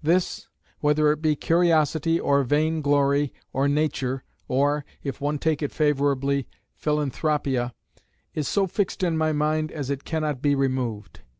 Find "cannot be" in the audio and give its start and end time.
10.04-10.54